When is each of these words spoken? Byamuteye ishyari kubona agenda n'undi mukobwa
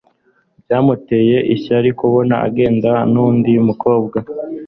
Byamuteye 0.63 1.37
ishyari 1.55 1.89
kubona 1.99 2.35
agenda 2.47 2.91
n'undi 3.11 3.51
mukobwa 3.67 4.17